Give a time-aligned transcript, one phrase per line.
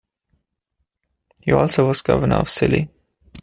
[1.41, 2.89] He also was Governor of Scilly.